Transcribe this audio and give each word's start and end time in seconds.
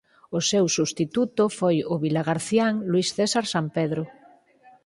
O 0.37 0.39
seu 0.49 0.65
substituto 0.77 1.43
foi 1.59 1.75
o 1.93 1.95
vilagarcián 2.05 2.73
Luis 2.91 3.07
César 3.17 3.45
Sampedro. 3.53 4.03